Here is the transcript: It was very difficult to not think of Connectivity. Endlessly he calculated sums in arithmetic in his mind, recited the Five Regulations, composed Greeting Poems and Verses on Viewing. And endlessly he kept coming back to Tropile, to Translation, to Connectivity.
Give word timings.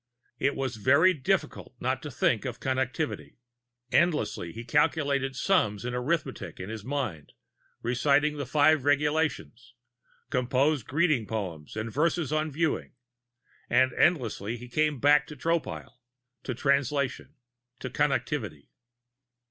It 0.39 0.55
was 0.55 0.77
very 0.77 1.13
difficult 1.13 1.77
to 1.77 1.83
not 1.83 2.01
think 2.03 2.43
of 2.43 2.59
Connectivity. 2.59 3.35
Endlessly 3.91 4.51
he 4.51 4.63
calculated 4.63 5.35
sums 5.35 5.85
in 5.85 5.93
arithmetic 5.93 6.59
in 6.59 6.69
his 6.71 6.83
mind, 6.83 7.33
recited 7.83 8.35
the 8.35 8.47
Five 8.47 8.83
Regulations, 8.83 9.75
composed 10.31 10.87
Greeting 10.87 11.27
Poems 11.27 11.75
and 11.75 11.91
Verses 11.93 12.33
on 12.33 12.49
Viewing. 12.49 12.93
And 13.69 13.93
endlessly 13.93 14.57
he 14.57 14.67
kept 14.69 14.87
coming 14.87 14.99
back 15.01 15.27
to 15.27 15.35
Tropile, 15.35 15.99
to 16.45 16.55
Translation, 16.55 17.35
to 17.77 17.91
Connectivity. 17.91 18.69